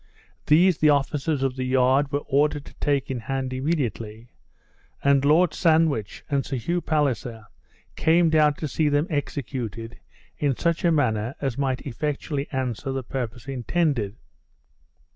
These 0.47 0.79
the 0.79 0.89
officers 0.89 1.43
of 1.43 1.55
the 1.55 1.63
yard 1.63 2.11
were 2.11 2.23
ordered 2.25 2.65
to 2.65 2.73
take 2.79 3.11
in 3.11 3.19
hand 3.19 3.53
immediately; 3.53 4.31
and 5.03 5.23
Lord 5.23 5.53
Sandwich 5.53 6.23
and 6.27 6.43
Sir 6.43 6.55
Hugh 6.55 6.81
Palliser 6.81 7.45
came 7.95 8.31
down 8.31 8.55
to 8.55 8.67
see 8.67 8.89
them 8.89 9.05
executed 9.11 9.99
in 10.39 10.57
such 10.57 10.83
a 10.83 10.91
manner 10.91 11.35
as 11.39 11.55
might 11.55 11.81
effectually 11.81 12.47
answer 12.51 12.91
the 12.91 13.03
purpose 13.03 13.47
intended. 13.47 14.15